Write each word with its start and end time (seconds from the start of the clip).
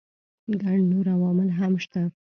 ګڼ 0.61 0.77
نور 0.91 1.05
عوامل 1.13 1.49
هم 1.59 1.73
شته. 1.83 2.01